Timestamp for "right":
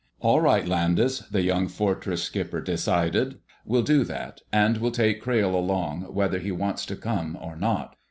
0.41-0.67